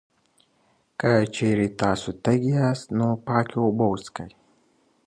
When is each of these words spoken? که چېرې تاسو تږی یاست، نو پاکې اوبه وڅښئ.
که 0.99 1.11
چېرې 1.35 1.67
تاسو 1.81 2.09
تږی 2.23 2.51
یاست، 2.57 2.87
نو 2.97 3.07
پاکې 3.27 3.57
اوبه 3.63 3.85
وڅښئ. 3.89 4.29